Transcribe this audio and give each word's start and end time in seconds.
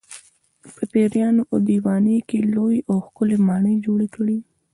په 0.75 0.81
پېریانو 0.91 1.43
او 1.51 1.57
دیوانو 1.67 2.11
یې 2.17 2.39
لویې 2.53 2.81
او 2.89 2.97
ښکلې 3.05 3.37
ماڼۍ 3.47 3.75
جوړې 3.85 4.07
کړې. 4.15 4.37